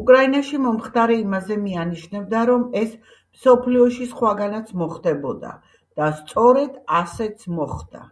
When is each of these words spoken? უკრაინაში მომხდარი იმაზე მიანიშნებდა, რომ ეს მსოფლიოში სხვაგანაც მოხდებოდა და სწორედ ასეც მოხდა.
უკრაინაში 0.00 0.58
მომხდარი 0.64 1.14
იმაზე 1.20 1.56
მიანიშნებდა, 1.62 2.42
რომ 2.50 2.66
ეს 2.80 2.90
მსოფლიოში 3.12 4.08
სხვაგანაც 4.10 4.74
მოხდებოდა 4.82 5.52
და 6.02 6.08
სწორედ 6.20 6.76
ასეც 7.00 7.46
მოხდა. 7.60 8.04